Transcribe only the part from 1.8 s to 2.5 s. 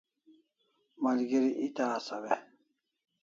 asaw e?